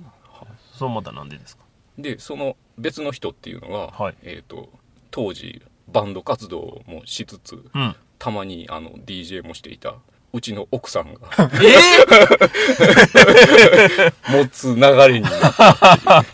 [0.74, 1.64] そうまたなんでですか？
[1.98, 4.16] でその別の人っていうのが、はい。
[4.24, 4.70] えっ、と
[5.12, 7.96] 当時バンド活動もしつつうん。
[8.18, 9.96] たまにあの DJ もしていた
[10.34, 11.20] うちの奥さんが
[11.62, 11.76] え？
[14.32, 16.26] 持つ流れになった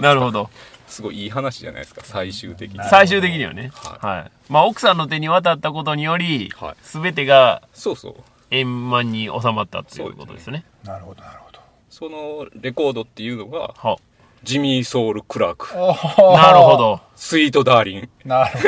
[0.00, 0.50] なるほど。
[0.98, 2.80] すごいいい話じゃないですか最終的に。
[2.90, 3.70] 最終的にはね。
[3.72, 4.06] はい。
[4.18, 4.30] はい。
[4.48, 8.14] まあ、奥さんの手に渡ったことによりはい、すべてがそうそう。
[8.50, 10.64] 円満に収まったっていうことですね。
[10.82, 11.60] なるほどなるほど。
[11.88, 13.96] そのレコードっていうのがは。
[14.42, 15.72] ジミー・ソウル・クラーク。
[15.76, 17.00] なるほど。
[17.14, 18.08] スイート・ダーリン。
[18.24, 18.58] なる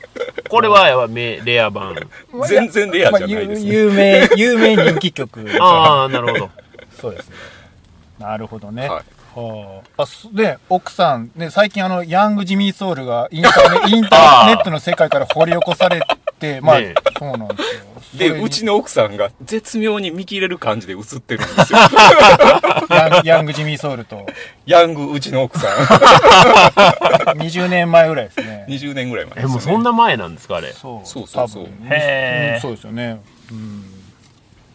[0.48, 1.94] これはやっぱめレア版。
[2.32, 5.46] ほ ど全然レアまあじゃないですね、有有名有名人気曲。
[5.60, 6.50] ああ、なるほど。
[6.98, 7.36] そうですね。
[8.18, 16.00] なるほどね、はいはあ、で奥さん、ね、最近あのヤング・ジミー・ソウルがインターネ インターネットの世界から掘り起こされ
[16.38, 17.94] てまあ、ねそうなんですよ。
[18.14, 21.78] でうちの奥さんが絶妙に見切れる感じで映ってるんですよ。
[23.24, 24.24] ヤング・ジミー・ソウルと。
[24.66, 25.70] ヤングうちの奥さん。
[27.38, 28.66] 20年前ぐらいですね。
[28.68, 29.34] 20年ぐらい前。
[29.38, 30.72] え、です、ね、もうそんな前なんですか、あれ。
[30.72, 31.08] そう。
[31.08, 31.64] そうそうそう。
[31.64, 31.88] 多分。
[31.90, 32.54] へー。
[32.54, 33.20] うんそうですよね、
[33.50, 33.84] うん、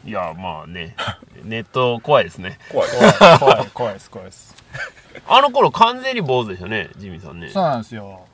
[0.06, 0.96] いや、まあね、
[1.44, 2.58] ネット怖いですね。
[2.72, 2.90] 怖い。
[2.90, 4.56] 怖い怖い怖いです怖いです。
[5.28, 7.50] あの頃完全に坊主でしたね、ジミーさんね。
[7.50, 8.26] そうなんですよ。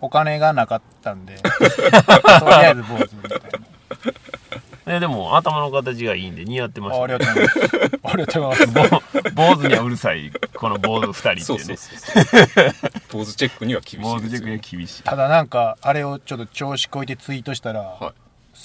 [0.00, 1.36] お金がなかったんで。
[1.38, 4.94] とりあえず坊主みたいな。
[4.94, 9.22] ね、でも頭の形がいいんで似合ってましあたありがとうございますありがとうございます。
[9.30, 11.96] ぼ坊主にはうるさい、この坊主二人そうっていうそうね。
[11.98, 13.00] そうそう。
[13.10, 15.02] ポーズチェックには厳し坊主いですよ塾が厳しい。
[15.04, 18.21] ただなんかあれをちょっと調子こいてツイートしたら、はい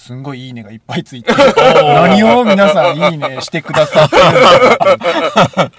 [0.08, 5.72] すんごいいいねがいっぱいついて何を皆さんいいねしてくださってる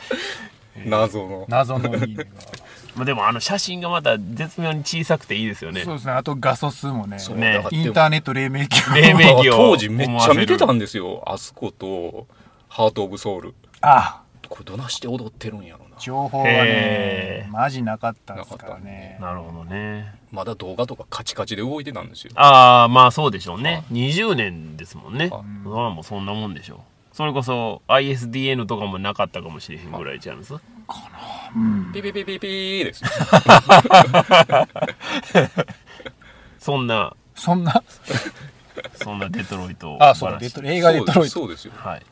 [0.84, 1.46] 謎の。
[1.48, 2.26] 謎のいいね
[2.94, 5.80] まあでもあの写真がまた絶妙に小さくていいですよね。
[5.80, 5.86] が。
[5.86, 6.12] そうですね。
[6.12, 7.64] あと画素数もねそうね。
[7.70, 9.56] インターネット黎明期黎明期を。
[9.56, 11.22] 当時めっちゃ見てたんですよ。
[11.26, 12.26] あそこと
[12.68, 13.54] ハート・オブ・ソウル。
[13.80, 19.18] あこれどなして踊ってるんやろな情報がへーねマジなかったですからね。
[19.20, 20.14] なるほどね。
[20.30, 22.32] まだ動画とかカチカチで動いてたんですよ。
[22.34, 23.84] ああ、まあそうでしょうね。
[23.90, 25.28] 20年ですもんね。
[25.28, 25.42] はい。
[25.64, 26.78] それはもうそんなもんでしょう。
[27.12, 30.54] それこそ ISDN とかもなかったかもしれへんぐらいちゃいます？
[31.92, 33.02] ピピピピピーです。
[36.58, 37.82] そんな、そんな？
[38.94, 41.30] そんなデトロイトあそう話デト映画デトロイト。
[41.30, 41.72] そうですよ。
[41.74, 42.02] はい。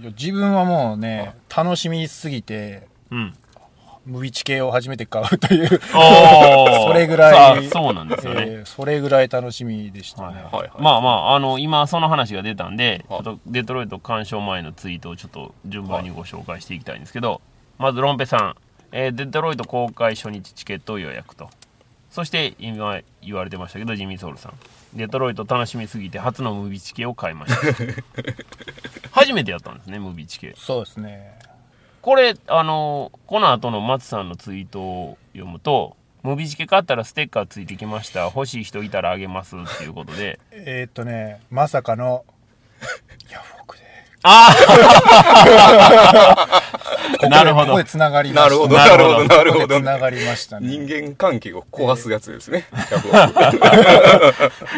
[0.00, 3.34] いや自分はもうね楽しみすぎてうん。
[4.06, 8.44] ムビチケを初めて買うという それぐらいそうなんですよね。
[8.46, 17.40] えーそれぐらい楽しみでしたね、はいはいまあまあ、あの、今その話が出たんで、ちはいょっとデトロイト鑑賞前のツイートをちょっと順番にご紹介していきたいんですけど、
[17.78, 18.56] まずロンペさん、
[18.92, 21.50] えーデトロイト公開初日チケットを予約と。
[22.10, 24.52] そして今言われてましたけど、ジミー・ソウルさん。
[24.94, 27.92] デトロイト楽しみすぎて初のムビチケを買いました。
[29.10, 30.54] 初めてやったんですね、ムビチケ。
[30.56, 31.34] そうですね
[32.06, 38.26] これ、あの、この後の松さんのツイートを読むと、ムビチケ買ったらステッカーついてきました。
[38.26, 42.24] 欲しい人いたらあげますっていうことで、 えーっとねまさかの
[43.28, 43.54] ヤフ
[44.28, 44.48] あ
[47.12, 47.66] ここでなるほど。
[47.66, 48.50] ここでつながりました。
[48.50, 48.76] なるほど。
[48.76, 49.80] なるほどなるほど。
[49.80, 50.68] つながりましたね。
[50.68, 52.66] 人間関係を壊すやつですね、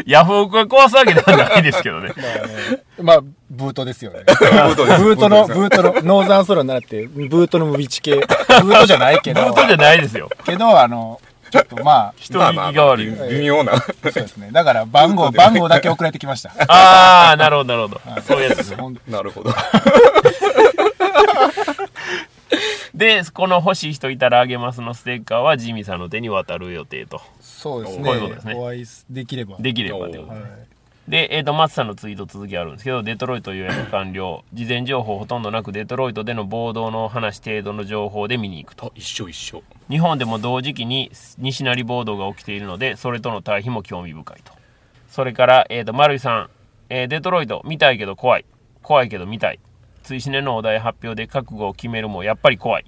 [0.07, 0.57] ヤフオク。
[0.59, 2.13] が壊すわけではないですけどね。
[2.17, 2.83] まあね。
[3.01, 4.25] まあブートですよね。
[4.27, 5.03] ブートです。
[5.03, 8.17] ブートのブーブートのノーザンソロになってブートのムビチ系。
[8.17, 9.43] ブートじゃないけど。
[9.45, 10.29] ブートじゃないですよ。
[10.45, 13.11] けどあのちょっとまあ人聞きが悪い。
[13.31, 13.79] 微妙な。
[13.81, 14.51] そうですね。
[14.53, 16.51] だから番号番号だけ送られてきました。
[16.69, 18.23] ああ、なるほど、なるほど。
[18.23, 19.53] そういうやつですなるほど。
[22.95, 27.21] で、この欲しい人いたらあげますのステッカーはジミーさんの手に渡る予定と。
[27.41, 28.55] そうですこういうことですね。
[28.55, 29.57] ねお会いできれば。
[29.61, 30.68] できればということはい
[31.09, 34.45] で、えっ、と、松さんのツイート続きあるんですけど、デトロイト予約完了。
[34.53, 38.89] 事前情報ほとんどなく、デトロイトでの暴動の話程度の情報で見に行くと。
[38.89, 39.63] あ一緒一緒。
[39.89, 44.53] 日本でも同時期に西成暴動が起きているのでそれとの対比も興味深いと。
[45.09, 46.51] それから、えー、と丸井さん、
[46.91, 48.45] えーデトロイト見たいけど怖い。
[48.83, 49.61] 怖いけど見たい。
[50.03, 52.85] 追試ねのお題発表で覚悟を決めるもやっぱり怖い。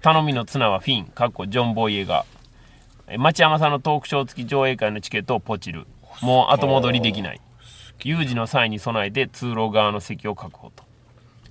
[0.00, 1.04] 頼みの綱はフィン。
[1.06, 2.24] かっこジョン・ボイエガー
[3.08, 5.86] えー町山さんのトークショー付き上映会のチケットをポチる
[6.22, 7.40] もう後戻りできない。
[8.02, 10.84] 有事の際に備えて通路側の席を確保と。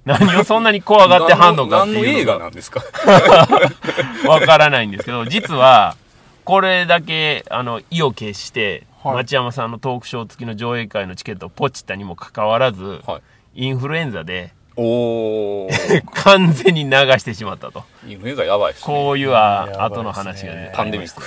[0.05, 2.81] 何をそんなに怖がってはんのかって何の映いうのが画なんですか？
[4.27, 5.95] わからないんですけど、実は、
[6.43, 9.15] これだけ、あの、意を決して、はい。
[9.15, 13.19] 町山さんのトークショー付きの上映会のチケットをポチったにもかかわらず、は
[13.55, 13.65] い。
[13.65, 16.03] インフルエンザでおー。
[16.13, 17.83] 完全に流してしまったと。
[18.07, 18.83] インフルエンザやばいっすね。
[18.85, 21.21] こういう後の話が出てパンデミック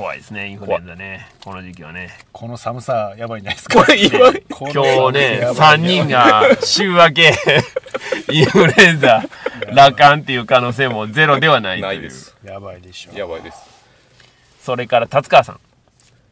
[0.00, 1.28] 怖いですねインフルエンザね。
[1.44, 2.08] この時期はね。
[2.32, 3.84] この寒さやばいんじゃないですか。
[3.84, 7.34] これ言わんこの今日ね寒さやばい3人が週明け
[8.32, 9.22] インフルエンザ
[9.74, 12.34] 羅漢っていう可能性もゼロではないないです。
[12.42, 13.58] やばいでしょやばいです。
[14.62, 15.60] それから達川さん。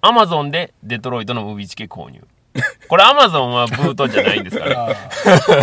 [0.01, 2.23] アマゾンでデトロイトのムビチケ購入
[2.89, 4.95] これアマゾンはブートじゃないんですから。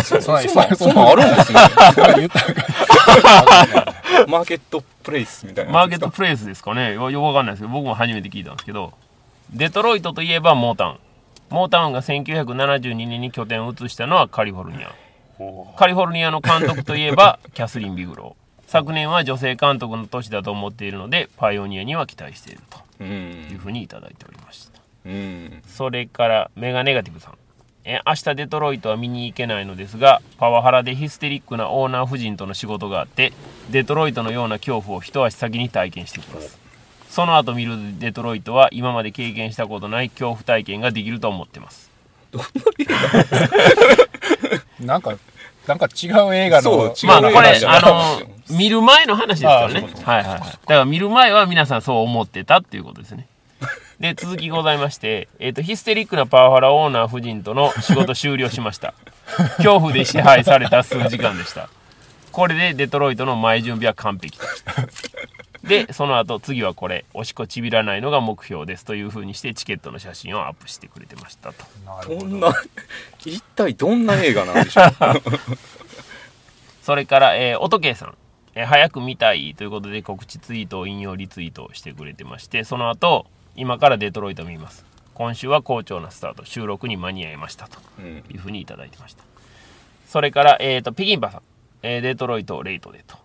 [0.02, 0.38] そそ
[0.76, 1.58] そんなんあるんですね
[4.28, 5.72] マーケットプレイスみたいな。
[5.72, 6.94] マーケットプレイスですかね。
[6.94, 8.92] よよくわかんないですけど僕も初めて聞いたんですけど
[9.50, 10.98] デトロイトといえばモータウン。
[11.50, 14.92] モータウンが1972年に拠点を移したのはカリフォルニア。
[15.78, 18.46] カリフォルニアの監督といえば キャスリン・ビグロー。
[18.68, 23.06] 昨年は女性監督の年だと思っているのでパイオニアには期待しているとうん
[23.48, 24.75] いうふうにいただいておりました
[25.06, 25.62] うん。
[25.66, 27.34] それからメガネガティブさん。
[27.84, 33.32] え明日デトロイトは見に行けないのですがパワハラでヒステリックなオーナー夫人との仕事があって
[33.70, 36.58] デトロイトのような恐怖を一足先に体験してきます。
[37.08, 41.90] その後見るデトロイトは今まで経験したことない恐怖体験ができると思ってます。
[44.80, 45.16] なんか
[45.66, 49.78] なんか違う映画のそう違うまあこれ話じゃなあの見る前の話ですからね。
[49.78, 50.04] あそうそう。
[50.04, 50.40] はいはいはい。
[50.40, 53.28] だから見る前は皆さんそう思ってたっていうことですね
[54.00, 58.92] で続きございまして、えー、とヒステリックなパワハラオーナー夫人との仕事終了しました。
[59.56, 61.70] 恐怖で支配された数時間でした。
[62.30, 64.38] これでデトロイトの前準備は完璧。
[65.64, 68.84] でその後次はこれおしっこちびらないのが目標です。
[68.84, 71.64] というふうにしてチケットの写真をアップしてくれてましたと。
[71.86, 72.54] なるほどどんな
[73.24, 74.92] 一体どんな映画なんでしょう？
[76.84, 78.14] それから、えー、音圭さん、
[78.54, 79.54] えー早く見たい。
[79.56, 84.84] ということで告知ツイートを引用リツイートをしてくれてまして、その後、今からデトロイト見ます。
[85.14, 87.78] 今週は好調なスタート、収録に間に合いましたと。
[87.98, 88.24] うん。
[88.30, 89.24] いうふうにいただいてました。
[90.06, 91.42] それから、えっ、と、ピギンパさん、
[91.82, 93.16] えーデトロイトレイトでと。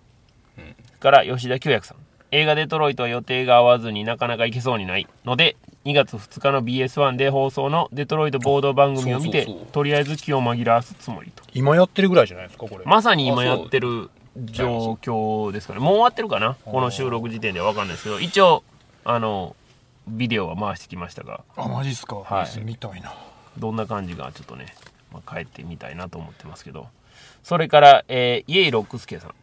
[0.58, 0.76] うん。
[1.00, 1.98] から、吉田久也さん、
[2.32, 5.08] 映画デトロイトは予定が合わずになかなか行けそうにない。
[5.26, 11.44] ので、2月2日の BS1 で放送のデトロイトボード番組を見てとりあえず気を紛らわすつもりと。
[11.54, 12.86] 今やってるぐらいじゃないですかこれ。
[12.86, 15.80] まさに今やってる状況ですかね。
[15.80, 16.56] もう終わってるかな？
[16.63, 18.63] この収録時点では分かんないですけど、一応、
[19.04, 19.56] あの、
[20.12, 23.13] ビデオは回してきましたが、あマジっすか、はいみたいな
[23.58, 24.67] どんな感じかちょっとね、
[25.12, 26.88] まあ、帰ってみたいなと思ってますけど。
[27.43, 29.36] それから、えー、イエイロックスケさん。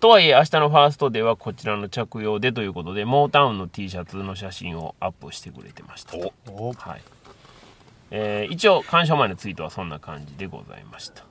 [0.00, 6.16] とはいえ、明日のファーストではこちらの着用でということで、モータウンの T シャツの写真をアップしてくれてました。
[6.16, 6.32] お
[6.68, 7.02] おはい。
[8.10, 11.24] えー一応、鑑賞前のツイートはそんな感じでございました。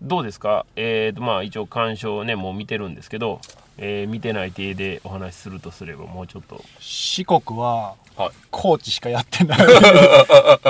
[0.00, 0.64] どうですか？
[0.76, 3.40] えーと、まあ、一応、鑑賞ね、もう見てるんですけど、
[3.78, 8.30] えー見てない体でお話しするとすれば、もうちょっと、四国ははい。
[8.50, 9.58] 高知しかやってない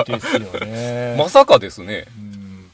[0.05, 1.15] ですよね。
[1.17, 2.05] まさかですね。
[2.17, 2.71] うん。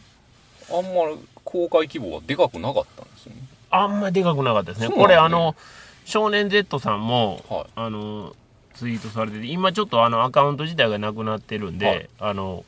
[0.70, 3.42] あんまり公開規模はでかくなかったんですよね。
[3.70, 4.88] あんまでかくなかったですね。
[4.88, 5.56] ねこれ、あの、
[6.06, 7.66] 少年 Z さんも、はい。
[7.76, 8.34] あの、
[8.76, 12.10] ツイートされてて、今ちょっとあのアカウント自体がなくなってるんで、はい。
[12.20, 12.64] あの、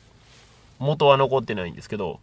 [0.78, 2.20] 元は残ってないんですけど、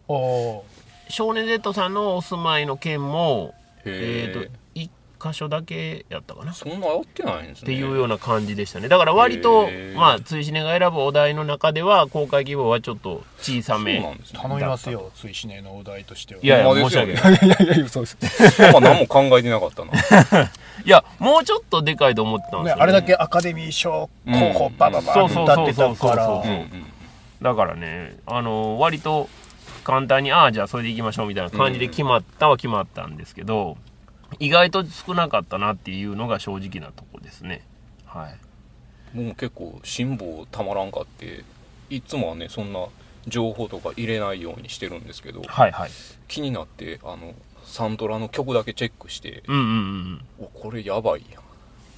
[1.08, 4.90] 少年 Z さんのお住まいの県も、えへえーと、一
[5.22, 6.52] 箇所だけやったかな。
[6.52, 7.62] そんなやってないんですね。
[7.62, 8.88] っていうような感じでしたね。
[8.88, 14.40] だから割とまあ追試ねが選ぶお題の中では公開規模はちょっと小さそうめなんですね。
[14.42, 16.40] 頼みますよ追試ねのお題としては。
[16.42, 17.32] いやいや申し訳ない。
[17.32, 18.62] いやいやそうです。
[18.80, 19.92] 何も考えてなかったな。
[20.84, 22.80] いやもうちょっとでかいと思ってたんですよ、ね。
[22.80, 26.54] ねあれだけアカデミー賞候補うんバババそうそう歌ってたかそうそうらそうう。
[26.54, 26.86] ん
[27.42, 29.28] だからねあの割と
[29.84, 33.76] 簡単にああじゃあそれでいきましょうみたいな感じで決まったは決まったんですけど、
[34.38, 37.62] 意外と少なかったなっていうのが正直なとこですね。
[38.06, 38.28] は
[39.14, 39.16] い。
[39.16, 41.44] もう結構辛抱たまらんかって
[41.90, 42.86] いつもはねそんな
[43.26, 45.90] 情報とか入れないようにしてるんですけどはいはい。
[46.28, 51.42] 気になってあのサントラの曲だけチェックしてうんうんうんおこれやばいやん。
[51.42, 51.44] っ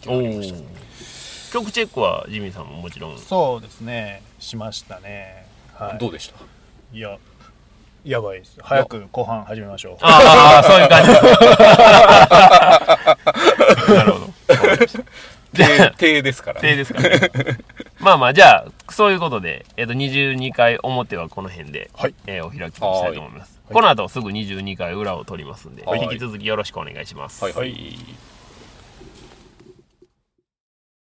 [0.03, 0.59] ておおなりました。
[0.59, 0.65] ね
[1.53, 3.19] 曲チェックはジミーさんももちろん。
[3.19, 4.23] そうですね。
[4.41, 5.47] しましたね。
[5.73, 5.99] はい。
[5.99, 6.35] どうでした？
[6.93, 7.17] いや
[8.05, 11.13] やばいです早く後半始めましょうああ、そういう感じ。
[13.95, 14.35] なるほど。
[15.97, 17.31] 手ですから手ですかね。
[18.01, 23.49] まあまあ、じゃあ、そういうことで、えっ、と、22回表はこの辺で、はいえーお開きにしたいと思います。
[23.49, 27.43] はいこの後すぐ22回裏を取りますんで、はい引き続きよろしくお願いします。
[27.43, 27.99] はいはい